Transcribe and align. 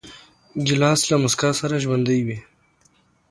ګیلاس 0.65 0.99
له 1.09 1.15
موسکا 1.21 1.49
سره 1.59 1.75
ژوندی 1.83 2.19
وي. 2.25 2.37